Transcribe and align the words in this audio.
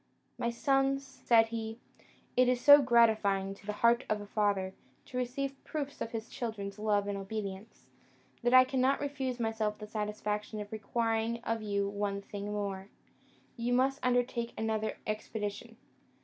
"My 0.39 0.49
sons," 0.49 1.05
said 1.05 1.49
he, 1.49 1.77
"it 2.35 2.49
is 2.49 2.59
so 2.59 2.81
gratifying 2.81 3.53
to 3.53 3.67
the 3.67 3.71
heart 3.85 4.03
of 4.09 4.19
a 4.19 4.25
father 4.25 4.73
to 5.05 5.17
receive 5.19 5.63
proofs 5.63 6.01
of 6.01 6.09
his 6.09 6.27
children's 6.27 6.79
love 6.79 7.07
and 7.07 7.15
obedience, 7.19 7.85
that 8.41 8.51
I 8.51 8.63
cannot 8.63 8.99
refuse 8.99 9.39
myself 9.39 9.77
the 9.77 9.85
satisfaction 9.85 10.59
of 10.59 10.71
requiring 10.71 11.37
of 11.43 11.61
you 11.61 11.87
one 11.87 12.19
thing 12.23 12.51
more. 12.51 12.89
You 13.55 13.73
must 13.73 13.99
undertake 14.01 14.55
another 14.59 14.97
expedition. 15.05 15.77